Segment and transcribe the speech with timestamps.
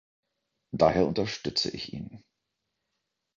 [0.71, 2.23] Daher unterstütze ich ihn.